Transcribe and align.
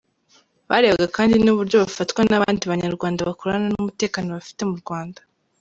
Barebaga 0.69 1.07
kandi 1.17 1.35
n’uburyo 1.43 1.75
bafatwa 1.83 2.21
n’abandi 2.29 2.63
Banyarwanda 2.71 3.27
bakorana 3.29 3.67
n’umutekano 3.69 4.27
bafite 4.37 4.61
mu 4.69 4.75
Rwanda. 4.81 5.19